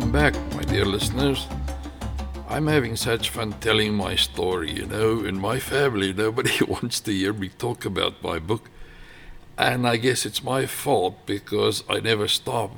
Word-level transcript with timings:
Welcome 0.00 0.12
back, 0.32 0.54
my 0.54 0.62
dear 0.62 0.86
listeners. 0.86 1.46
I'm 2.48 2.68
having 2.68 2.96
such 2.96 3.28
fun 3.28 3.52
telling 3.60 3.92
my 3.92 4.16
story, 4.16 4.72
you 4.72 4.86
know. 4.86 5.22
In 5.22 5.38
my 5.38 5.58
family, 5.58 6.14
nobody 6.14 6.64
wants 6.68 7.00
to 7.00 7.12
hear 7.12 7.34
me 7.34 7.50
talk 7.50 7.84
about 7.84 8.22
my 8.22 8.38
book. 8.38 8.70
And 9.58 9.86
I 9.86 9.98
guess 9.98 10.24
it's 10.24 10.42
my 10.42 10.64
fault 10.64 11.26
because 11.26 11.84
I 11.86 12.00
never 12.00 12.28
stop. 12.28 12.76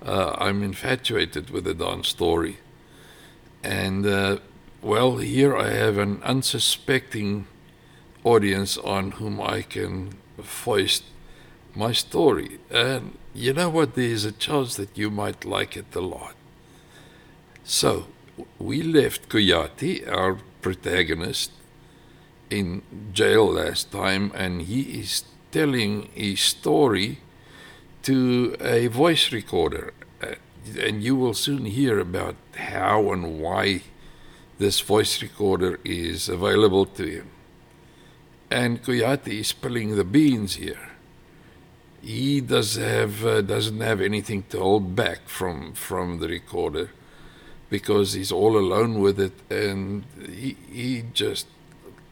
Uh, 0.00 0.36
I'm 0.38 0.62
infatuated 0.62 1.50
with 1.50 1.64
the 1.64 1.74
Don 1.74 2.04
story. 2.04 2.58
And, 3.64 4.06
uh, 4.06 4.36
well, 4.80 5.16
here 5.16 5.56
I 5.56 5.70
have 5.70 5.98
an 5.98 6.22
unsuspecting 6.22 7.48
audience 8.22 8.78
on 8.78 9.10
whom 9.18 9.40
I 9.40 9.62
can 9.62 10.14
foist 10.40 11.02
my 11.74 11.90
story. 11.90 12.60
And 12.70 13.18
you 13.34 13.52
know 13.52 13.70
what? 13.70 13.96
There's 13.96 14.24
a 14.24 14.30
chance 14.30 14.76
that 14.76 14.96
you 14.96 15.10
might 15.10 15.44
like 15.44 15.76
it 15.76 15.92
a 15.96 16.00
lot. 16.00 16.36
So, 17.64 18.06
we 18.58 18.82
left 18.82 19.30
Koyati, 19.30 20.06
our 20.06 20.38
protagonist, 20.60 21.50
in 22.50 22.82
jail 23.12 23.54
last 23.54 23.90
time, 23.90 24.30
and 24.34 24.62
he 24.62 25.00
is 25.00 25.24
telling 25.50 26.10
his 26.14 26.40
story 26.40 27.20
to 28.02 28.54
a 28.60 28.88
voice 28.88 29.32
recorder. 29.32 29.94
Uh, 30.22 30.34
and 30.78 31.02
you 31.02 31.16
will 31.16 31.32
soon 31.32 31.64
hear 31.64 31.98
about 31.98 32.36
how 32.56 33.12
and 33.12 33.40
why 33.40 33.80
this 34.58 34.80
voice 34.80 35.22
recorder 35.22 35.80
is 35.84 36.28
available 36.28 36.84
to 36.84 37.06
him. 37.06 37.30
And 38.50 38.82
Koyati 38.82 39.40
is 39.40 39.48
spilling 39.48 39.96
the 39.96 40.04
beans 40.04 40.56
here 40.56 40.90
he 42.04 42.40
does 42.42 42.76
have 42.76 43.24
uh, 43.24 43.40
doesn't 43.40 43.80
have 43.80 44.00
anything 44.00 44.42
to 44.50 44.58
hold 44.58 44.94
back 44.94 45.26
from 45.26 45.72
from 45.72 46.18
the 46.18 46.28
recorder 46.28 46.90
because 47.70 48.12
he's 48.12 48.32
all 48.32 48.56
alone 48.56 49.00
with 49.00 49.18
it 49.18 49.32
and 49.50 50.04
he 50.26 50.56
he 50.70 51.02
just 51.12 51.46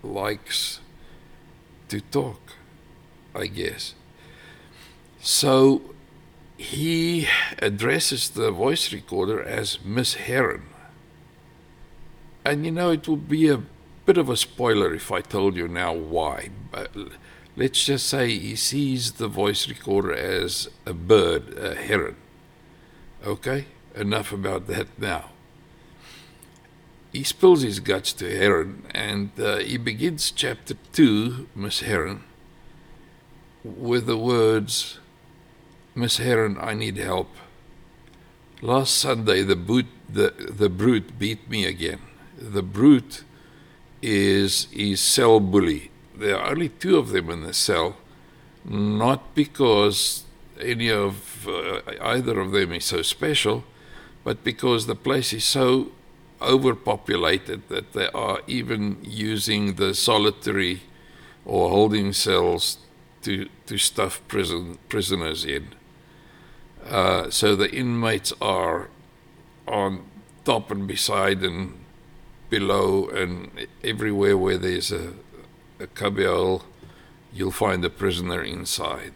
likes 0.02 0.80
to 1.88 2.00
talk 2.00 2.40
i 3.34 3.46
guess 3.46 3.94
so 5.20 5.82
he 6.56 7.26
addresses 7.58 8.30
the 8.30 8.50
voice 8.50 8.92
recorder 8.92 9.42
as 9.42 9.78
miss 9.84 10.14
heron 10.14 10.62
and 12.44 12.64
you 12.64 12.72
know 12.72 12.90
it 12.90 13.06
would 13.06 13.28
be 13.28 13.48
a 13.48 13.62
bit 14.04 14.18
of 14.18 14.28
a 14.28 14.36
spoiler 14.36 14.94
if 14.94 15.12
i 15.12 15.20
told 15.20 15.56
you 15.56 15.68
now 15.68 15.92
why 15.92 16.48
but 16.70 16.90
let's 17.56 17.84
just 17.84 18.06
say 18.06 18.38
he 18.38 18.56
sees 18.56 19.12
the 19.12 19.28
voice 19.28 19.68
recorder 19.68 20.12
as 20.12 20.68
a 20.86 20.94
bird, 20.94 21.56
a 21.56 21.74
heron. 21.74 22.16
Okay, 23.24 23.66
enough 23.94 24.32
about 24.32 24.66
that 24.68 24.98
now. 24.98 25.31
He 27.12 27.24
spills 27.24 27.62
his 27.62 27.80
guts 27.80 28.12
to 28.14 28.36
Heron 28.36 28.84
and 28.92 29.30
uh, 29.38 29.58
he 29.58 29.76
begins 29.76 30.30
chapter 30.30 30.74
2, 30.92 31.48
Miss 31.54 31.80
Heron, 31.80 32.24
with 33.62 34.06
the 34.06 34.16
words 34.16 34.98
Miss 35.94 36.16
Heron, 36.16 36.56
I 36.58 36.72
need 36.72 36.96
help. 36.96 37.28
Last 38.62 38.94
Sunday, 38.94 39.42
the, 39.42 39.56
boot, 39.56 39.86
the, 40.08 40.32
the 40.38 40.70
brute 40.70 41.18
beat 41.18 41.50
me 41.50 41.66
again. 41.66 42.00
The 42.38 42.62
brute 42.62 43.24
is 44.00 44.68
his 44.72 45.00
cell 45.00 45.38
bully 45.38 45.92
there 46.14 46.38
are 46.38 46.50
only 46.50 46.68
two 46.68 46.96
of 46.96 47.10
them 47.10 47.30
in 47.30 47.42
the 47.42 47.54
cell, 47.54 47.96
not 48.64 49.34
because 49.34 50.24
any 50.60 50.90
of 50.90 51.48
uh, 51.48 51.80
either 52.00 52.38
of 52.40 52.52
them 52.52 52.72
is 52.72 52.84
so 52.84 53.02
special, 53.02 53.64
but 54.24 54.44
because 54.44 54.86
the 54.86 54.94
place 54.94 55.32
is 55.32 55.44
so 55.44 55.90
overpopulated 56.42 57.68
that 57.68 57.92
they 57.92 58.08
are 58.08 58.40
even 58.46 58.98
using 59.02 59.74
the 59.74 59.94
solitary 59.94 60.82
or 61.44 61.70
holding 61.70 62.12
cells 62.12 62.78
to 63.22 63.48
to 63.66 63.78
stuff 63.78 64.20
prison 64.28 64.78
prisoners 64.88 65.44
in. 65.44 65.68
Uh, 66.86 67.30
so 67.30 67.54
the 67.54 67.72
inmates 67.72 68.32
are 68.40 68.88
on 69.68 70.04
top 70.44 70.70
and 70.70 70.86
beside 70.86 71.42
and 71.42 71.78
below 72.50 73.08
and 73.08 73.50
everywhere 73.82 74.36
where 74.36 74.58
there's 74.58 74.92
a, 74.92 75.12
a 75.80 75.86
cubbyhole, 75.86 76.64
you'll 77.32 77.50
find 77.50 77.84
a 77.84 77.90
prisoner 77.90 78.42
inside. 78.42 79.12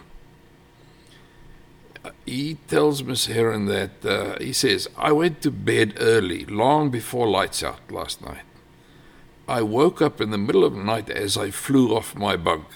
He 2.24 2.58
tells 2.68 3.02
Miss 3.02 3.26
Heron 3.26 3.66
that 3.66 4.04
uh, 4.04 4.38
he 4.38 4.52
says, 4.52 4.88
I 4.96 5.12
went 5.12 5.42
to 5.42 5.50
bed 5.50 5.94
early, 5.98 6.44
long 6.44 6.90
before 6.90 7.28
lights 7.28 7.62
out 7.62 7.90
last 7.90 8.22
night. 8.22 8.42
I 9.48 9.62
woke 9.62 10.02
up 10.02 10.20
in 10.20 10.30
the 10.30 10.38
middle 10.38 10.64
of 10.64 10.74
the 10.74 10.82
night 10.82 11.08
as 11.08 11.36
I 11.36 11.50
flew 11.50 11.94
off 11.94 12.16
my 12.16 12.36
bunk. 12.36 12.66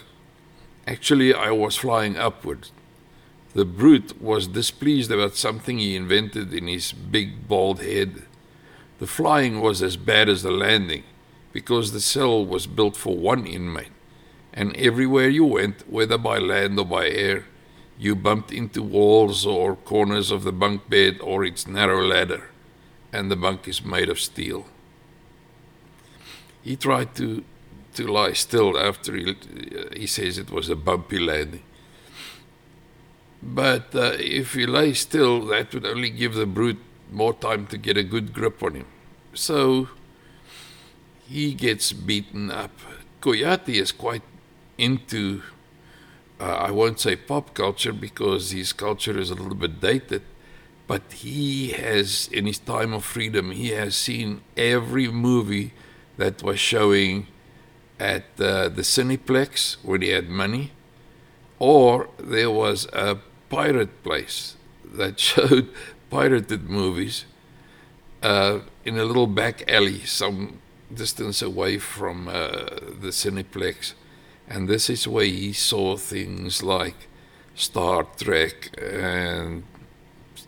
Actually, 0.86 1.34
I 1.34 1.50
was 1.50 1.76
flying 1.76 2.16
upward. 2.16 2.68
The 3.54 3.64
brute 3.64 4.22
was 4.22 4.46
displeased 4.46 5.10
about 5.10 5.36
something 5.36 5.78
he 5.78 5.96
invented 5.96 6.54
in 6.54 6.68
his 6.68 6.92
big 6.92 7.48
bald 7.48 7.80
head. 7.80 8.22
The 9.00 9.08
flying 9.08 9.60
was 9.60 9.82
as 9.82 9.96
bad 9.96 10.28
as 10.28 10.42
the 10.42 10.52
landing 10.52 11.02
because 11.52 11.90
the 11.90 12.00
cell 12.00 12.46
was 12.46 12.68
built 12.68 12.96
for 12.96 13.16
one 13.16 13.46
inmate, 13.46 13.92
and 14.52 14.76
everywhere 14.76 15.28
you 15.28 15.44
went, 15.44 15.90
whether 15.90 16.16
by 16.16 16.38
land 16.38 16.78
or 16.78 16.84
by 16.84 17.08
air, 17.08 17.46
you 18.00 18.16
bumped 18.16 18.50
into 18.50 18.82
walls 18.82 19.44
or 19.44 19.76
corners 19.76 20.30
of 20.30 20.42
the 20.42 20.52
bunk 20.52 20.88
bed 20.88 21.18
or 21.20 21.44
its 21.44 21.66
narrow 21.66 22.02
ladder, 22.02 22.48
and 23.12 23.30
the 23.30 23.36
bunk 23.36 23.68
is 23.68 23.84
made 23.84 24.08
of 24.08 24.18
steel. 24.18 24.64
He 26.62 26.76
tried 26.76 27.14
to, 27.16 27.44
to 27.94 28.06
lie 28.06 28.32
still 28.32 28.78
after 28.78 29.14
he, 29.14 29.36
he 29.94 30.06
says 30.06 30.38
it 30.38 30.50
was 30.50 30.70
a 30.70 30.76
bumpy 30.76 31.18
landing. 31.18 31.62
But 33.42 33.94
uh, 33.94 34.16
if 34.18 34.54
he 34.54 34.64
lay 34.64 34.94
still, 34.94 35.44
that 35.46 35.74
would 35.74 35.84
only 35.84 36.08
give 36.08 36.34
the 36.34 36.46
brute 36.46 36.80
more 37.12 37.34
time 37.34 37.66
to 37.66 37.76
get 37.76 37.98
a 37.98 38.02
good 38.02 38.32
grip 38.32 38.62
on 38.62 38.76
him. 38.76 38.86
So 39.34 39.88
he 41.28 41.52
gets 41.52 41.92
beaten 41.92 42.50
up. 42.50 42.72
Koyati 43.20 43.74
is 43.74 43.92
quite 43.92 44.22
into, 44.78 45.42
uh, 46.40 46.44
I 46.68 46.70
won't 46.70 46.98
say 46.98 47.16
pop 47.16 47.54
culture 47.54 47.92
because 47.92 48.50
his 48.50 48.72
culture 48.72 49.18
is 49.18 49.30
a 49.30 49.34
little 49.34 49.54
bit 49.54 49.80
dated, 49.80 50.22
but 50.86 51.02
he 51.12 51.68
has, 51.68 52.28
in 52.32 52.46
his 52.46 52.58
time 52.58 52.92
of 52.92 53.04
freedom, 53.04 53.50
he 53.50 53.68
has 53.68 53.94
seen 53.94 54.40
every 54.56 55.08
movie 55.08 55.72
that 56.16 56.42
was 56.42 56.58
showing 56.58 57.26
at 57.98 58.24
uh, 58.40 58.68
the 58.68 58.82
Cineplex 58.82 59.76
when 59.84 60.00
he 60.02 60.08
had 60.08 60.28
money, 60.28 60.72
or 61.58 62.08
there 62.18 62.50
was 62.50 62.86
a 62.92 63.18
pirate 63.50 64.02
place 64.02 64.56
that 64.84 65.20
showed 65.30 65.68
pirated 66.08 66.68
movies 66.68 67.26
uh, 68.22 68.60
in 68.84 68.98
a 68.98 69.04
little 69.04 69.26
back 69.26 69.70
alley 69.70 70.00
some 70.00 70.58
distance 70.92 71.42
away 71.42 71.78
from 71.78 72.28
uh, 72.28 72.32
the 73.00 73.12
Cineplex. 73.12 73.92
And 74.50 74.68
this 74.68 74.90
is 74.90 75.06
where 75.06 75.24
he 75.24 75.52
saw 75.52 75.96
things 75.96 76.62
like 76.62 77.08
Star 77.54 78.04
Trek 78.18 78.76
and 78.82 79.62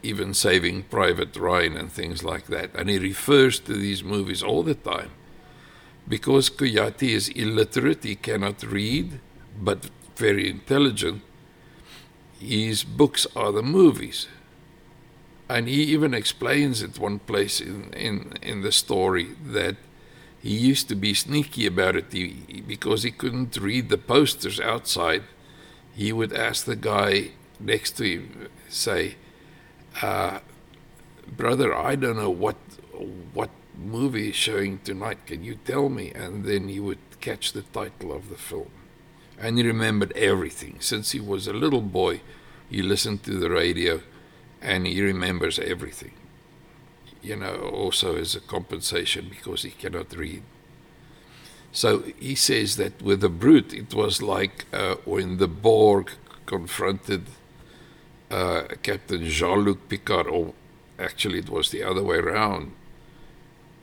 even 0.03 0.35
Saving 0.35 0.83
Private 0.83 1.37
Ryan 1.37 1.77
and 1.77 1.93
things 1.93 2.25
like 2.25 2.47
that. 2.47 2.75
And 2.75 2.91
he 2.91 2.99
refers 2.99 3.61
to 3.61 3.75
these 3.75 4.03
movies 4.03 4.43
all 4.43 4.65
the 4.65 4.75
time. 4.75 5.11
Because 6.09 6.51
Koyati 6.51 7.11
is 7.11 7.29
illiterate, 7.29 8.03
he 8.03 8.17
cannot 8.17 8.65
read, 8.65 9.21
but 9.61 9.89
very 10.17 10.51
intelligent, 10.51 11.23
his 12.41 12.83
books 12.83 13.25
are 13.37 13.53
the 13.53 13.63
movies. 13.63 14.27
And 15.49 15.69
he 15.69 15.83
even 15.85 16.13
explains 16.13 16.83
at 16.83 16.99
one 16.99 17.21
place 17.21 17.61
in, 17.61 17.93
in, 17.93 18.33
in 18.43 18.63
the 18.63 18.73
story 18.73 19.29
that 19.47 19.77
he 20.41 20.57
used 20.57 20.89
to 20.89 20.97
be 20.97 21.15
sneaky 21.15 21.67
about 21.67 21.95
it 21.95 22.07
he, 22.11 22.43
because 22.75 23.03
he 23.03 23.11
couldn't 23.11 23.65
read 23.69 23.87
the 23.89 24.05
posters 24.15 24.59
outside. 24.73 25.23
He 26.03 26.11
would 26.19 26.33
ask 26.33 26.65
the 26.65 26.81
guy 26.95 27.33
next 27.73 27.91
to 27.99 28.05
him, 28.05 28.23
say, 28.69 29.03
uh, 30.11 30.39
"Brother, 31.43 31.69
I 31.91 31.93
don't 32.03 32.21
know 32.23 32.37
what 32.45 32.61
what 33.39 33.51
movie 33.97 34.31
is 34.31 34.37
showing 34.47 34.75
tonight. 34.79 35.21
Can 35.31 35.41
you 35.49 35.57
tell 35.71 35.89
me?" 35.99 36.07
And 36.23 36.33
then 36.49 36.63
he 36.75 36.81
would 36.87 37.05
catch 37.29 37.47
the 37.53 37.67
title 37.81 38.11
of 38.19 38.25
the 38.31 38.41
film, 38.51 38.73
and 39.43 39.59
he 39.59 39.75
remembered 39.75 40.13
everything. 40.33 40.75
Since 40.81 41.07
he 41.17 41.21
was 41.33 41.47
a 41.47 41.61
little 41.65 41.87
boy, 42.03 42.15
he 42.75 42.81
listened 42.93 43.21
to 43.25 43.35
the 43.43 43.51
radio, 43.63 43.95
and 44.71 44.87
he 44.87 45.11
remembers 45.13 45.59
everything 45.59 46.15
you 47.23 47.37
know, 47.37 47.55
also 47.83 48.17
as 48.17 48.35
a 48.35 48.41
compensation 48.41 49.29
because 49.31 49.63
he 49.63 49.71
cannot 49.71 50.13
read. 50.25 50.43
So 51.73 52.05
he 52.19 52.35
says 52.35 52.77
that 52.77 53.01
with 53.03 53.21
the 53.21 53.29
brute, 53.29 53.73
it 53.73 53.95
was 53.95 54.23
like 54.23 54.67
uh, 54.73 54.97
when 55.05 55.39
the 55.39 55.49
Borg 55.49 56.11
confronted 56.47 57.27
uh, 58.31 58.65
Captain 58.83 59.25
Jean 59.25 59.61
Luc 59.61 59.89
Picard, 59.89 60.27
or 60.27 60.53
Actually, 61.03 61.41
it 61.41 61.49
was 61.49 61.71
the 61.71 61.83
other 61.83 62.03
way 62.03 62.17
around. 62.17 62.73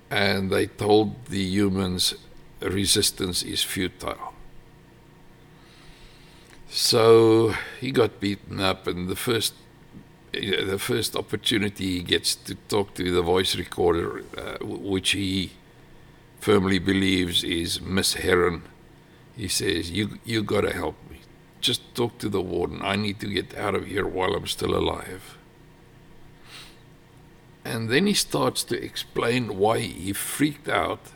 And 0.09 0.49
they 0.49 0.67
told 0.67 1.25
the 1.25 1.43
humans 1.43 2.15
resistance 2.61 3.43
is 3.43 3.63
futile. 3.63 4.33
So 6.69 7.53
he 7.79 7.91
got 7.91 8.19
beaten 8.19 8.59
up, 8.59 8.87
and 8.87 9.07
the 9.09 9.15
first 9.15 9.53
the 10.31 10.77
first 10.77 11.15
opportunity 11.15 11.97
he 11.97 12.03
gets 12.03 12.35
to 12.35 12.53
talk 12.67 12.93
to 12.93 13.11
the 13.11 13.23
voice 13.23 13.55
recorder, 13.55 14.23
uh, 14.37 14.57
which 14.63 15.11
he 15.11 15.51
firmly 16.39 16.79
believes 16.79 17.43
is 17.43 17.81
Miss 17.81 18.13
Heron, 18.15 18.63
he 19.35 19.47
says, 19.47 19.91
"You 19.91 20.19
you 20.25 20.43
got 20.43 20.61
to 20.61 20.73
help 20.73 20.95
me. 21.09 21.19
Just 21.61 21.81
talk 21.95 22.17
to 22.19 22.29
the 22.29 22.41
warden. 22.41 22.81
I 22.81 22.95
need 22.95 23.19
to 23.19 23.27
get 23.27 23.57
out 23.57 23.75
of 23.75 23.87
here 23.87 24.07
while 24.07 24.35
I'm 24.35 24.47
still 24.47 24.75
alive." 24.75 25.37
And 27.65 27.89
then 27.89 28.07
he 28.07 28.13
starts 28.13 28.63
to 28.65 28.83
explain 28.83 29.57
why 29.57 29.79
he 29.79 30.13
freaked 30.13 30.69
out 30.69 31.11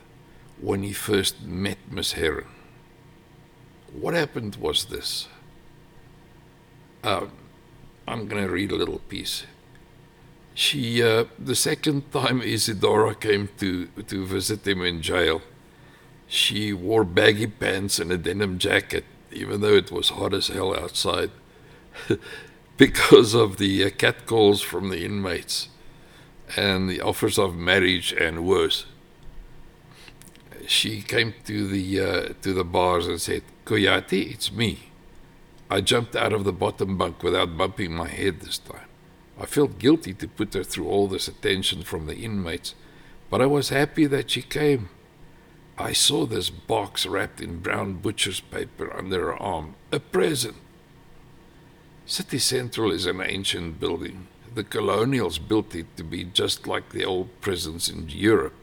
when 0.60 0.82
he 0.82 0.92
first 0.92 1.42
met 1.42 1.78
Miss 1.90 2.12
Heron. 2.12 2.46
What 3.92 4.14
happened 4.14 4.56
was 4.56 4.86
this. 4.86 5.28
Uh, 7.02 7.26
I'm 8.06 8.28
going 8.28 8.42
to 8.46 8.52
read 8.52 8.70
a 8.70 8.76
little 8.76 9.00
piece. 9.08 9.44
She, 10.54 11.02
uh, 11.02 11.24
the 11.36 11.56
second 11.56 12.12
time 12.12 12.40
Isidora 12.40 13.16
came 13.16 13.48
to, 13.58 13.86
to 13.86 14.24
visit 14.24 14.66
him 14.66 14.82
in 14.82 15.02
jail, 15.02 15.42
she 16.28 16.72
wore 16.72 17.04
baggy 17.04 17.48
pants 17.48 17.98
and 17.98 18.12
a 18.12 18.16
denim 18.16 18.58
jacket, 18.58 19.04
even 19.32 19.60
though 19.60 19.74
it 19.74 19.90
was 19.90 20.10
hot 20.10 20.32
as 20.32 20.48
hell 20.48 20.76
outside, 20.78 21.30
because 22.76 23.34
of 23.34 23.56
the 23.58 23.84
uh, 23.84 23.90
catcalls 23.90 24.62
from 24.62 24.90
the 24.90 25.04
inmates 25.04 25.68
and 26.56 26.88
the 26.88 27.00
offers 27.00 27.38
of 27.38 27.56
marriage 27.56 28.12
and 28.12 28.46
worse. 28.46 28.86
She 30.66 31.02
came 31.02 31.34
to 31.44 31.66
the 31.66 32.00
uh, 32.00 32.28
to 32.40 32.54
the 32.54 32.64
bars 32.64 33.06
and 33.06 33.20
said, 33.20 33.42
"Koyati, 33.66 34.32
it's 34.32 34.50
me." 34.50 34.90
I 35.70 35.80
jumped 35.82 36.16
out 36.16 36.32
of 36.32 36.44
the 36.44 36.52
bottom 36.52 36.96
bunk 36.96 37.22
without 37.22 37.56
bumping 37.56 37.92
my 37.92 38.08
head 38.08 38.40
this 38.40 38.58
time. 38.58 38.88
I 39.38 39.46
felt 39.46 39.78
guilty 39.78 40.14
to 40.14 40.28
put 40.28 40.54
her 40.54 40.62
through 40.62 40.88
all 40.88 41.08
this 41.08 41.28
attention 41.28 41.82
from 41.82 42.06
the 42.06 42.16
inmates, 42.16 42.74
but 43.30 43.40
I 43.40 43.46
was 43.46 43.68
happy 43.70 44.06
that 44.06 44.30
she 44.30 44.42
came. 44.42 44.88
I 45.76 45.92
saw 45.92 46.24
this 46.24 46.50
box 46.50 47.04
wrapped 47.04 47.40
in 47.40 47.58
brown 47.58 47.94
butcher's 47.94 48.40
paper 48.40 48.96
under 48.96 49.20
her 49.26 49.34
arm. 49.34 49.74
A 49.90 49.98
present. 49.98 50.56
City 52.06 52.38
Central 52.38 52.92
is 52.92 53.06
an 53.06 53.20
ancient 53.20 53.80
building. 53.80 54.28
The 54.54 54.62
colonials 54.62 55.38
built 55.38 55.74
it 55.74 55.96
to 55.96 56.04
be 56.04 56.24
just 56.24 56.68
like 56.68 56.90
the 56.90 57.04
old 57.04 57.40
prisons 57.40 57.88
in 57.88 58.08
Europe. 58.08 58.54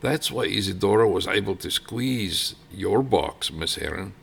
That's 0.00 0.30
why 0.30 0.46
Isidora 0.46 1.08
was 1.08 1.28
able 1.28 1.56
to 1.56 1.70
squeeze 1.70 2.56
your 2.72 3.02
box, 3.02 3.52
Miss 3.52 3.76
Heron, 3.76 4.14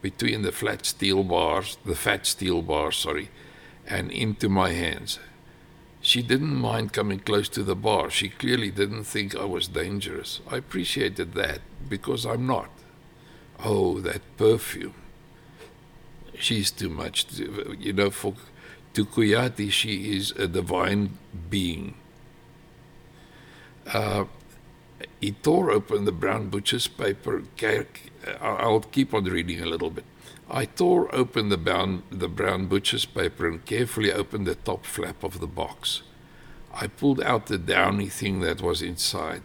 between 0.00 0.42
the 0.42 0.52
flat 0.52 0.86
steel 0.86 1.22
bars, 1.22 1.76
the 1.84 1.94
fat 1.94 2.26
steel 2.26 2.62
bars, 2.62 2.96
sorry, 2.96 3.30
and 3.86 4.10
into 4.10 4.48
my 4.48 4.70
hands. 4.70 5.18
She 6.00 6.20
didn't 6.22 6.56
mind 6.56 6.92
coming 6.92 7.20
close 7.20 7.48
to 7.50 7.62
the 7.62 7.76
bar. 7.76 8.10
She 8.10 8.28
clearly 8.28 8.70
didn't 8.70 9.04
think 9.04 9.36
I 9.36 9.44
was 9.44 9.68
dangerous. 9.68 10.40
I 10.50 10.56
appreciated 10.56 11.34
that 11.34 11.60
because 11.88 12.26
I'm 12.26 12.46
not. 12.46 12.70
Oh, 13.64 14.00
that 14.00 14.22
perfume. 14.36 14.94
She's 16.38 16.72
too 16.72 16.88
much. 16.88 17.26
To, 17.36 17.76
you 17.78 17.92
know, 17.92 18.10
for 18.10 18.34
Tukuyati, 18.94 19.70
she 19.70 20.16
is 20.16 20.32
a 20.32 20.48
divine 20.48 21.16
being. 21.48 21.94
Uh, 23.86 24.24
he 25.22 25.30
tore 25.30 25.70
open 25.70 26.04
the 26.04 26.10
brown 26.10 26.48
butcher's 26.50 26.88
paper. 26.88 27.44
I'll 28.40 28.80
keep 28.80 29.14
on 29.14 29.22
reading 29.24 29.60
a 29.60 29.66
little 29.66 29.88
bit. 29.88 30.04
I 30.50 30.64
tore 30.64 31.14
open 31.14 31.48
the 31.48 31.56
brown, 31.56 32.02
the 32.10 32.28
brown 32.28 32.66
butcher's 32.66 33.04
paper 33.04 33.46
and 33.46 33.64
carefully 33.64 34.12
opened 34.12 34.48
the 34.48 34.56
top 34.56 34.84
flap 34.84 35.22
of 35.22 35.38
the 35.38 35.46
box. 35.46 36.02
I 36.74 36.88
pulled 36.88 37.22
out 37.22 37.46
the 37.46 37.56
downy 37.56 38.08
thing 38.08 38.40
that 38.40 38.60
was 38.60 38.82
inside. 38.82 39.42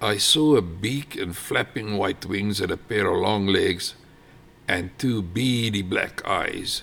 I 0.00 0.16
saw 0.16 0.56
a 0.56 0.62
beak 0.62 1.16
and 1.16 1.36
flapping 1.36 1.98
white 1.98 2.24
wings 2.24 2.58
and 2.58 2.72
a 2.72 2.78
pair 2.78 3.08
of 3.08 3.20
long 3.20 3.46
legs 3.46 3.94
and 4.66 4.98
two 4.98 5.20
beady 5.20 5.82
black 5.82 6.26
eyes. 6.26 6.82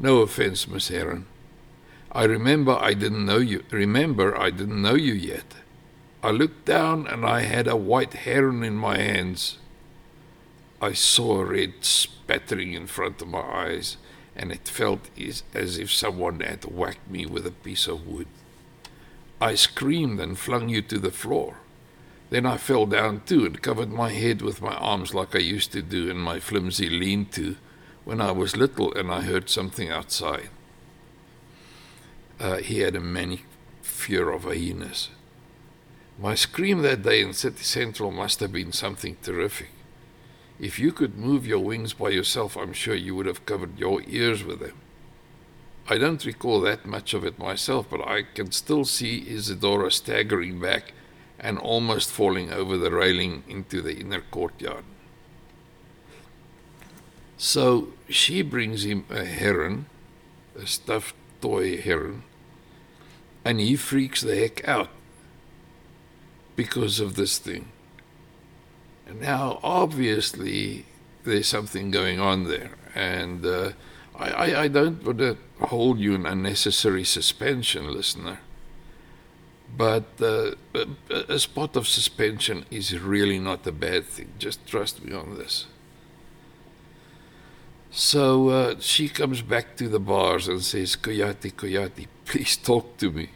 No 0.00 0.18
offense, 0.18 0.66
Miss 0.66 0.88
Heron. 0.88 1.26
I 2.10 2.24
remember 2.24 2.72
I 2.72 2.94
didn't 2.94 3.24
know 3.24 3.38
you. 3.38 3.62
Remember, 3.70 4.36
I 4.36 4.50
didn't 4.50 4.82
know 4.82 4.94
you 4.94 5.14
yet. 5.14 5.54
I 6.24 6.30
looked 6.30 6.64
down 6.64 7.06
and 7.06 7.26
I 7.26 7.42
had 7.42 7.68
a 7.68 7.76
white 7.76 8.14
heron 8.14 8.64
in 8.64 8.76
my 8.76 8.96
hands. 8.96 9.58
I 10.80 10.94
saw 10.94 11.42
red 11.42 11.84
spattering 11.84 12.72
in 12.72 12.86
front 12.86 13.20
of 13.20 13.28
my 13.28 13.42
eyes, 13.42 13.98
and 14.34 14.50
it 14.50 14.66
felt 14.66 15.10
as 15.18 15.42
if 15.54 15.92
someone 15.92 16.40
had 16.40 16.64
whacked 16.64 17.10
me 17.10 17.26
with 17.26 17.46
a 17.46 17.50
piece 17.50 17.86
of 17.86 18.06
wood. 18.06 18.28
I 19.38 19.54
screamed 19.54 20.18
and 20.18 20.38
flung 20.38 20.70
you 20.70 20.80
to 20.80 20.98
the 20.98 21.10
floor. 21.10 21.58
Then 22.30 22.46
I 22.46 22.56
fell 22.56 22.86
down 22.86 23.20
too 23.26 23.44
and 23.44 23.60
covered 23.60 23.92
my 23.92 24.10
head 24.10 24.40
with 24.40 24.62
my 24.62 24.74
arms 24.76 25.12
like 25.12 25.36
I 25.36 25.40
used 25.40 25.72
to 25.72 25.82
do 25.82 26.08
in 26.08 26.16
my 26.16 26.40
flimsy 26.40 26.88
lean 26.88 27.26
to 27.32 27.56
when 28.06 28.22
I 28.22 28.32
was 28.32 28.56
little 28.56 28.94
and 28.94 29.10
I 29.12 29.20
heard 29.20 29.50
something 29.50 29.90
outside. 29.90 30.48
Uh, 32.40 32.56
he 32.56 32.78
had 32.78 32.96
a 32.96 33.00
manic 33.00 33.44
fear 33.82 34.30
of 34.30 34.44
hyenas. 34.44 35.10
My 36.18 36.36
scream 36.36 36.82
that 36.82 37.02
day 37.02 37.22
in 37.22 37.32
City 37.32 37.64
Central 37.64 38.12
must 38.12 38.38
have 38.38 38.52
been 38.52 38.72
something 38.72 39.16
terrific. 39.22 39.70
If 40.60 40.78
you 40.78 40.92
could 40.92 41.18
move 41.18 41.44
your 41.44 41.58
wings 41.58 41.92
by 41.92 42.10
yourself, 42.10 42.56
I'm 42.56 42.72
sure 42.72 42.94
you 42.94 43.16
would 43.16 43.26
have 43.26 43.44
covered 43.46 43.78
your 43.78 44.00
ears 44.06 44.44
with 44.44 44.60
them. 44.60 44.76
I 45.88 45.98
don't 45.98 46.24
recall 46.24 46.60
that 46.60 46.86
much 46.86 47.14
of 47.14 47.24
it 47.24 47.38
myself, 47.38 47.90
but 47.90 48.00
I 48.00 48.22
can 48.22 48.52
still 48.52 48.84
see 48.84 49.26
Isidora 49.28 49.90
staggering 49.90 50.60
back 50.60 50.92
and 51.38 51.58
almost 51.58 52.12
falling 52.12 52.52
over 52.52 52.78
the 52.78 52.92
railing 52.92 53.42
into 53.48 53.82
the 53.82 53.98
inner 53.98 54.22
courtyard. 54.30 54.84
So 57.36 57.88
she 58.08 58.40
brings 58.40 58.84
him 58.84 59.04
a 59.10 59.24
heron, 59.24 59.86
a 60.56 60.66
stuffed 60.66 61.16
toy 61.40 61.76
heron, 61.76 62.22
and 63.44 63.58
he 63.58 63.74
freaks 63.74 64.22
the 64.22 64.36
heck 64.36 64.66
out 64.66 64.88
because 66.56 67.00
of 67.00 67.16
this 67.16 67.38
thing. 67.38 67.68
And 69.06 69.20
now, 69.20 69.60
obviously, 69.62 70.86
there's 71.24 71.48
something 71.48 71.90
going 71.90 72.20
on 72.20 72.44
there. 72.44 72.72
And 72.94 73.44
uh, 73.44 73.72
I, 74.16 74.54
I, 74.62 74.68
don't 74.68 75.04
want 75.04 75.18
to 75.18 75.36
hold 75.60 75.98
you 75.98 76.14
in 76.14 76.26
unnecessary 76.26 77.04
suspension, 77.04 77.92
listener. 77.92 78.38
But 79.76 80.04
uh, 80.20 80.52
a 81.10 81.38
spot 81.38 81.76
of 81.76 81.88
suspension 81.88 82.64
is 82.70 82.96
really 82.98 83.40
not 83.40 83.66
a 83.66 83.72
bad 83.72 84.06
thing. 84.06 84.32
Just 84.38 84.64
trust 84.66 85.04
me 85.04 85.12
on 85.12 85.36
this. 85.36 85.66
So 87.90 88.48
uh, 88.48 88.74
she 88.80 89.08
comes 89.08 89.42
back 89.42 89.76
to 89.76 89.88
the 89.88 90.00
bars 90.00 90.48
and 90.48 90.62
says, 90.62 90.96
Koyati, 90.96 91.52
Koyati, 91.52 92.06
please 92.24 92.56
talk 92.56 92.96
to 92.98 93.10
me. 93.10 93.30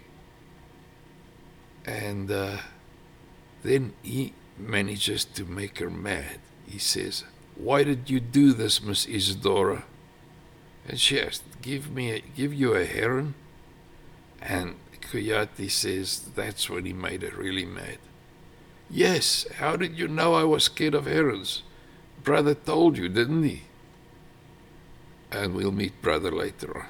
And 1.85 2.31
uh, 2.31 2.59
then 3.63 3.93
he 4.03 4.33
manages 4.59 5.25
to 5.25 5.45
make 5.45 5.79
her 5.79 5.91
mad. 5.91 6.39
He 6.67 6.79
says, 6.79 7.25
Why 7.57 7.85
did 7.85 8.11
you 8.11 8.21
do 8.21 8.53
this, 8.53 8.83
Miss 8.83 9.07
Isidora? 9.07 9.85
And 10.87 10.99
she 10.99 11.21
asked, 11.21 11.43
Give 11.63 11.91
me 11.91 12.11
a, 12.13 12.21
give 12.21 12.53
you 12.55 12.75
a 12.75 12.85
heron? 12.85 13.35
And 14.41 14.77
Koyati 15.01 15.71
says 15.71 16.21
that's 16.35 16.69
when 16.69 16.85
he 16.85 16.93
made 16.93 17.23
her 17.23 17.37
really 17.37 17.65
mad. 17.65 17.99
Yes, 18.91 19.47
how 19.57 19.77
did 19.77 19.99
you 19.99 20.09
know 20.09 20.35
I 20.35 20.45
was 20.45 20.65
scared 20.65 20.95
of 20.95 21.07
herons? 21.07 21.63
Brother 22.23 22.55
told 22.55 22.97
you, 22.97 23.09
didn't 23.09 23.43
he? 23.43 23.63
And 25.31 25.55
we'll 25.55 25.73
meet 25.73 26.01
brother 26.01 26.31
later 26.31 26.79
on. 26.79 26.87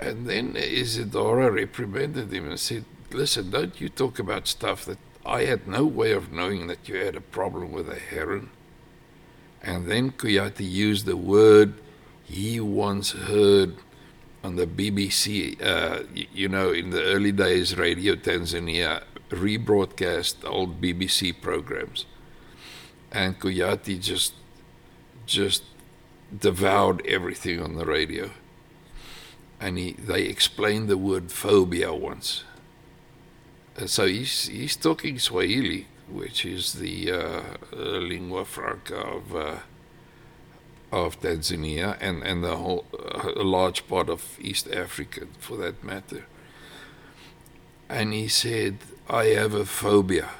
And 0.00 0.26
then 0.26 0.54
Isidora 0.56 1.50
reprimanded 1.50 2.32
him 2.32 2.48
and 2.48 2.60
said, 2.60 2.84
Listen, 3.10 3.50
don't 3.50 3.80
you 3.80 3.88
talk 3.88 4.18
about 4.18 4.46
stuff 4.46 4.84
that 4.84 4.98
I 5.24 5.44
had 5.44 5.66
no 5.66 5.84
way 5.84 6.12
of 6.12 6.32
knowing 6.32 6.66
that 6.68 6.88
you 6.88 6.96
had 6.96 7.16
a 7.16 7.20
problem 7.20 7.72
with 7.72 7.88
a 7.88 7.98
heron. 7.98 8.50
And 9.62 9.86
then 9.86 10.12
Koyati 10.12 10.68
used 10.70 11.06
the 11.06 11.16
word 11.16 11.74
he 12.24 12.60
once 12.60 13.12
heard 13.12 13.76
on 14.44 14.56
the 14.56 14.66
BBC, 14.66 15.60
uh, 15.62 16.02
you 16.14 16.48
know, 16.48 16.70
in 16.70 16.90
the 16.90 17.02
early 17.02 17.32
days, 17.32 17.76
Radio 17.76 18.14
Tanzania 18.14 19.02
rebroadcast 19.30 20.36
old 20.44 20.80
BBC 20.80 21.38
programs. 21.40 22.06
And 23.10 23.38
Koyati 23.40 24.00
just, 24.00 24.34
just 25.26 25.64
devoured 26.36 27.04
everything 27.06 27.60
on 27.62 27.74
the 27.74 27.86
radio. 27.86 28.30
and 29.60 29.78
he, 29.78 29.92
they 29.92 30.22
explained 30.22 30.88
the 30.88 30.98
word 30.98 31.32
phobia 31.32 31.92
once. 31.92 32.44
So 33.86 34.06
he's, 34.06 34.48
he's 34.48 34.76
talking 34.76 35.18
Swahili, 35.18 35.86
which 36.10 36.44
is 36.44 36.74
the 36.74 37.12
uh, 37.12 37.42
uh, 37.72 37.76
lingua 37.76 38.44
franca 38.44 38.96
of, 38.96 39.36
uh, 39.36 39.56
of 40.90 41.20
Tanzania 41.20 41.96
and, 42.00 42.22
and 42.22 42.42
the 42.42 42.56
whole, 42.56 42.84
uh, 42.92 43.32
a 43.36 43.44
large 43.44 43.86
part 43.86 44.08
of 44.08 44.36
East 44.40 44.68
Africa, 44.68 45.26
for 45.38 45.56
that 45.58 45.84
matter. 45.84 46.26
And 47.88 48.12
he 48.12 48.28
said, 48.28 48.78
I 49.08 49.26
have 49.26 49.54
a 49.54 49.64
phobia. 49.64 50.30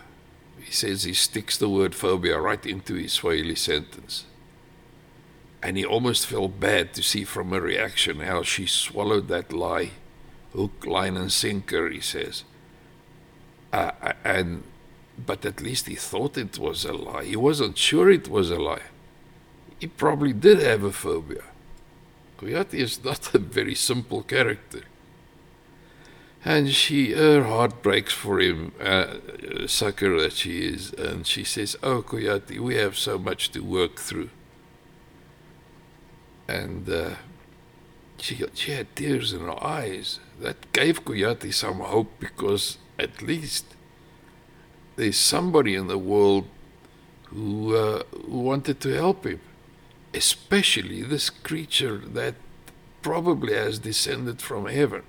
He 0.60 0.72
says 0.72 1.04
he 1.04 1.14
sticks 1.14 1.56
the 1.56 1.68
word 1.68 1.94
phobia 1.94 2.38
right 2.38 2.64
into 2.66 2.94
his 2.94 3.12
Swahili 3.12 3.54
sentence 3.54 4.24
and 5.62 5.76
he 5.76 5.84
almost 5.84 6.26
felt 6.26 6.60
bad 6.60 6.94
to 6.94 7.02
see 7.02 7.24
from 7.24 7.50
her 7.50 7.60
reaction 7.60 8.20
how 8.20 8.42
she 8.42 8.66
swallowed 8.66 9.28
that 9.28 9.52
lie. 9.52 9.90
Hook, 10.54 10.86
line, 10.86 11.16
and 11.16 11.32
sinker, 11.32 11.88
he 11.90 12.00
says. 12.00 12.44
Uh, 13.72 13.90
uh, 14.02 14.12
and 14.24 14.62
but 15.26 15.44
at 15.44 15.60
least 15.60 15.86
he 15.86 15.96
thought 15.96 16.38
it 16.38 16.58
was 16.58 16.84
a 16.84 16.92
lie. 16.92 17.24
He 17.24 17.36
wasn't 17.36 17.76
sure 17.76 18.08
it 18.10 18.28
was 18.28 18.50
a 18.50 18.58
lie. 18.58 18.88
He 19.80 19.86
probably 19.88 20.32
did 20.32 20.60
have 20.60 20.84
a 20.84 20.92
phobia. 20.92 21.42
Koyati 22.38 22.74
is 22.74 23.02
not 23.02 23.34
a 23.34 23.38
very 23.38 23.74
simple 23.74 24.22
character. 24.22 24.82
And 26.44 26.70
she, 26.70 27.14
her 27.14 27.42
heart 27.42 27.82
breaks 27.82 28.12
for 28.12 28.38
him, 28.38 28.72
uh, 28.80 29.16
sucker 29.66 30.20
that 30.20 30.34
she 30.34 30.60
is, 30.60 30.92
and 30.92 31.26
she 31.26 31.42
says, 31.42 31.76
Oh, 31.82 32.00
Koyati, 32.00 32.60
we 32.60 32.76
have 32.76 32.96
so 32.96 33.18
much 33.18 33.50
to 33.50 33.60
work 33.60 33.96
through 33.96 34.30
and 36.48 36.88
uh, 36.88 37.10
she, 38.16 38.42
she 38.54 38.72
had 38.72 38.96
tears 38.96 39.32
in 39.32 39.40
her 39.40 39.62
eyes. 39.62 40.18
That 40.40 40.72
gave 40.72 41.04
Koyati 41.04 41.52
some 41.52 41.80
hope 41.80 42.18
because 42.18 42.78
at 42.98 43.22
least 43.22 43.64
there's 44.96 45.16
somebody 45.16 45.74
in 45.74 45.86
the 45.86 45.98
world 45.98 46.46
who, 47.24 47.76
uh, 47.76 48.02
wanted 48.26 48.80
to 48.80 48.90
help 48.94 49.24
him, 49.24 49.40
especially 50.14 51.02
this 51.02 51.30
creature 51.30 51.98
that 51.98 52.34
probably 53.02 53.54
has 53.54 53.78
descended 53.78 54.42
from 54.42 54.66
heaven. 54.66 55.02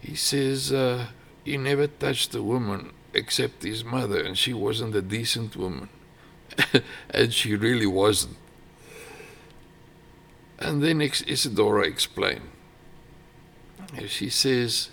He 0.00 0.14
says 0.14 0.72
uh, 0.72 1.08
he 1.44 1.56
never 1.56 1.86
touched 1.86 2.34
a 2.34 2.42
woman 2.42 2.92
except 3.12 3.62
his 3.62 3.84
mother, 3.84 4.22
and 4.22 4.36
she 4.36 4.52
wasn't 4.52 4.94
a 4.94 5.02
decent 5.02 5.56
woman. 5.56 5.88
and 7.10 7.32
she 7.32 7.54
really 7.54 7.86
wasn't. 7.86 8.36
And 10.58 10.82
then 10.82 11.00
Isidora 11.00 11.86
explained. 11.86 12.48
She 14.06 14.28
says, 14.28 14.90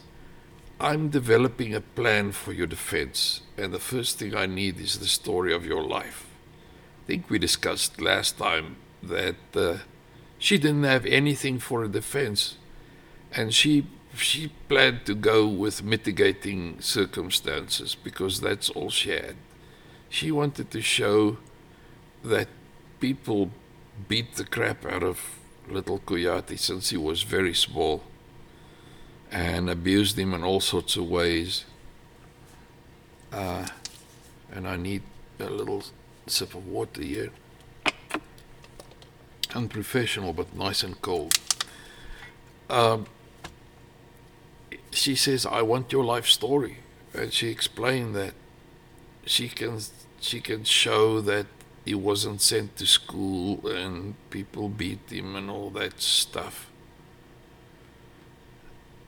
I'm 0.81 1.09
developing 1.09 1.75
a 1.75 1.81
plan 1.81 2.31
for 2.31 2.53
your 2.53 2.65
defense, 2.65 3.41
and 3.55 3.71
the 3.71 3.77
first 3.77 4.17
thing 4.17 4.35
I 4.35 4.47
need 4.47 4.79
is 4.79 4.97
the 4.97 5.05
story 5.05 5.53
of 5.53 5.63
your 5.63 5.83
life. 5.83 6.25
I 7.03 7.05
think 7.05 7.29
we 7.29 7.37
discussed 7.37 8.01
last 8.01 8.39
time 8.39 8.77
that 9.03 9.35
uh, 9.53 9.77
she 10.39 10.57
didn't 10.57 10.85
have 10.85 11.05
anything 11.05 11.59
for 11.59 11.83
a 11.83 11.87
defense, 11.87 12.57
and 13.31 13.53
she 13.53 13.85
she 14.15 14.51
planned 14.67 15.05
to 15.05 15.13
go 15.13 15.47
with 15.47 15.83
mitigating 15.83 16.81
circumstances 16.81 17.93
because 17.93 18.41
that's 18.41 18.71
all 18.71 18.89
she 18.89 19.11
had. 19.11 19.35
She 20.09 20.31
wanted 20.31 20.71
to 20.71 20.81
show 20.81 21.37
that 22.23 22.47
people 22.99 23.51
beat 24.07 24.33
the 24.33 24.45
crap 24.45 24.83
out 24.83 25.03
of 25.03 25.37
little 25.69 25.99
Koyati 25.99 26.57
since 26.57 26.89
he 26.89 26.97
was 26.97 27.21
very 27.21 27.53
small 27.53 28.01
and 29.31 29.69
abused 29.69 30.19
him 30.19 30.33
in 30.33 30.43
all 30.43 30.59
sorts 30.59 30.95
of 30.95 31.09
ways. 31.09 31.65
Uh, 33.31 33.67
and 34.51 34.67
I 34.67 34.75
need 34.75 35.03
a 35.39 35.49
little 35.49 35.83
sip 36.27 36.53
of 36.53 36.67
water 36.67 37.01
here. 37.01 37.29
Unprofessional, 39.55 40.33
but 40.33 40.53
nice 40.55 40.83
and 40.83 41.01
cold. 41.01 41.39
Um, 42.69 43.05
she 44.91 45.15
says, 45.15 45.45
I 45.45 45.61
want 45.61 45.91
your 45.91 46.03
life 46.03 46.25
story. 46.25 46.77
And 47.13 47.33
she 47.33 47.49
explained 47.49 48.15
that 48.15 48.33
she 49.25 49.47
can 49.49 49.79
she 50.19 50.39
can 50.39 50.63
show 50.63 51.21
that 51.21 51.45
he 51.83 51.95
wasn't 51.95 52.41
sent 52.41 52.77
to 52.77 52.85
school 52.85 53.67
and 53.67 54.15
people 54.29 54.69
beat 54.69 55.09
him 55.09 55.35
and 55.35 55.49
all 55.49 55.69
that 55.71 55.99
stuff. 56.01 56.69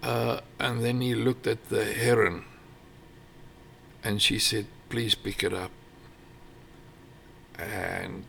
Uh, 0.04 0.42
and 0.60 0.84
then 0.84 1.00
he 1.00 1.16
looked 1.16 1.48
at 1.48 1.70
the 1.70 1.86
heron 1.86 2.44
and 4.04 4.22
she 4.22 4.38
said, 4.38 4.66
Please 4.90 5.16
pick 5.16 5.44
it 5.44 5.54
up. 5.54 5.72
And 7.58 8.26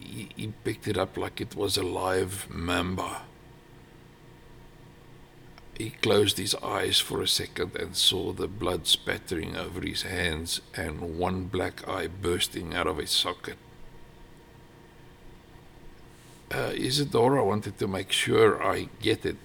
he, 0.00 0.30
he 0.34 0.52
picked 0.64 0.88
it 0.88 0.96
up 0.96 1.18
like 1.18 1.40
it 1.40 1.54
was 1.54 1.76
a 1.76 1.82
live 1.82 2.46
mamba. 2.50 3.22
He 5.76 5.90
closed 5.90 6.38
his 6.38 6.54
eyes 6.56 6.98
for 6.98 7.22
a 7.22 7.28
second 7.28 7.76
and 7.76 7.96
saw 7.96 8.32
the 8.32 8.48
blood 8.48 8.86
spattering 8.86 9.56
over 9.56 9.80
his 9.80 10.02
hands 10.02 10.60
and 10.74 11.18
one 11.18 11.44
black 11.44 11.86
eye 11.86 12.06
bursting 12.06 12.74
out 12.74 12.86
of 12.86 12.98
its 12.98 13.12
socket. 13.12 13.56
Uh, 16.52 16.72
Isidora 16.74 17.44
wanted 17.44 17.78
to 17.78 17.86
make 17.86 18.12
sure 18.12 18.62
I 18.62 18.88
get 19.00 19.24
it. 19.24 19.36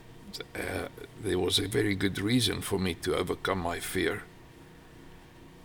Uh, 0.54 0.88
there 1.22 1.40
was 1.40 1.60
a 1.60 1.68
very 1.68 1.96
good 1.96 2.20
reason 2.20 2.62
for 2.62 2.78
me 2.78 2.94
to 2.96 3.16
overcome 3.16 3.60
my 3.60 3.80
fear. 3.80 4.24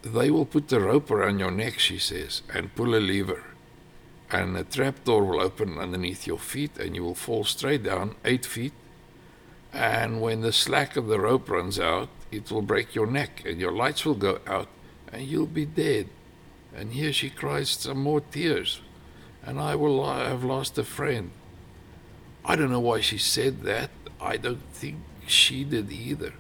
They 0.03 0.31
will 0.31 0.47
put 0.47 0.69
the 0.69 0.81
rope 0.81 1.11
around 1.11 1.39
your 1.39 1.51
neck, 1.51 1.79
she 1.79 1.99
says, 1.99 2.43
and 2.53 2.75
pull 2.75 2.95
a 2.95 3.01
lever. 3.01 3.45
And 4.31 4.57
a 4.57 4.65
trap 4.65 5.05
door 5.05 5.25
will 5.25 5.41
open 5.41 5.79
underneath 5.79 6.27
your 6.27 6.39
feet, 6.39 6.79
and 6.79 6.95
you 6.95 7.03
will 7.03 7.17
fall 7.17 7.45
straight 7.45 7.83
down 7.83 8.15
eight 8.25 8.47
feet 8.47 8.73
and 9.73 10.21
when 10.21 10.41
the 10.41 10.53
slack 10.53 10.97
of 10.97 11.07
the 11.07 11.21
rope 11.21 11.49
runs 11.49 11.79
out, 11.79 12.09
it 12.31 12.51
will 12.51 12.63
break 12.63 12.95
your 12.95 13.07
neck 13.07 13.43
and 13.45 13.61
your 13.61 13.73
lights 13.73 14.05
will 14.05 14.15
go 14.15 14.41
out 14.47 14.69
and 15.13 15.23
you'll 15.23 15.47
be 15.47 15.67
dead. 15.67 16.09
And 16.75 16.93
here 16.93 17.13
she 17.13 17.31
cries 17.31 17.71
some 17.71 17.99
more 17.99 18.21
tears, 18.21 18.81
and 19.43 19.61
I 19.61 19.75
will 19.75 20.07
have 20.07 20.45
lost 20.45 20.79
a 20.79 20.85
friend. 20.85 21.33
I 22.45 22.55
don't 22.55 22.71
know 22.71 22.81
why 22.81 23.01
she 23.01 23.19
said 23.19 23.63
that. 23.63 23.91
I 24.21 24.37
don't 24.37 24.63
think 24.73 24.99
she 25.27 25.65
did 25.65 25.91
either. 25.91 26.35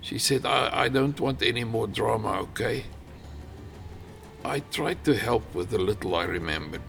She 0.00 0.18
said, 0.18 0.44
I, 0.44 0.84
I 0.84 0.88
don't 0.88 1.18
want 1.20 1.42
any 1.42 1.64
more 1.64 1.86
drama, 1.86 2.40
okay? 2.40 2.84
I 4.44 4.60
tried 4.60 5.04
to 5.04 5.14
help 5.14 5.54
with 5.54 5.70
the 5.70 5.78
little 5.78 6.14
I 6.16 6.24
remembered. 6.24 6.82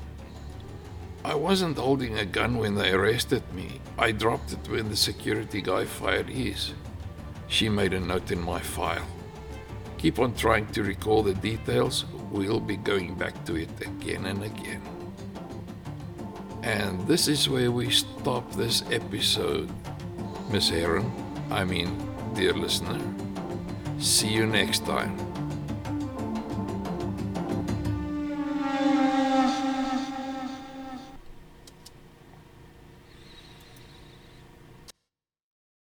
I 1.23 1.35
wasn't 1.35 1.77
holding 1.77 2.17
a 2.17 2.25
gun 2.25 2.57
when 2.57 2.75
they 2.75 2.91
arrested 2.91 3.43
me. 3.53 3.79
I 3.97 4.11
dropped 4.11 4.51
it 4.51 4.67
when 4.67 4.89
the 4.89 4.97
security 4.97 5.61
guy 5.61 5.85
fired 5.85 6.27
his. 6.27 6.73
She 7.47 7.69
made 7.69 7.93
a 7.93 7.99
note 7.99 8.31
in 8.31 8.41
my 8.41 8.59
file. 8.59 9.07
Keep 9.97 10.19
on 10.19 10.33
trying 10.33 10.67
to 10.73 10.83
recall 10.83 11.23
the 11.23 11.35
details. 11.35 12.05
We'll 12.31 12.59
be 12.59 12.75
going 12.75 13.15
back 13.15 13.45
to 13.45 13.55
it 13.55 13.69
again 13.79 14.25
and 14.25 14.43
again. 14.43 14.81
And 16.63 17.05
this 17.07 17.27
is 17.27 17.49
where 17.49 17.71
we 17.71 17.89
stop 17.89 18.49
this 18.53 18.83
episode, 18.89 19.69
Miss 20.49 20.69
Heron. 20.69 21.11
I 21.51 21.65
mean, 21.65 22.09
dear 22.33 22.53
listener. 22.53 23.01
See 23.99 24.29
you 24.29 24.47
next 24.47 24.85
time. 24.85 25.32